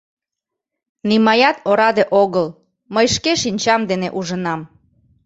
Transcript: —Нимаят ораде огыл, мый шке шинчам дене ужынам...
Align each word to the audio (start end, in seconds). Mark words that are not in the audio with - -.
—Нимаят 1.09 1.57
ораде 1.69 2.03
огыл, 2.21 2.47
мый 2.93 3.05
шке 3.15 3.33
шинчам 3.41 3.81
дене 3.89 4.09
ужынам... 4.17 4.61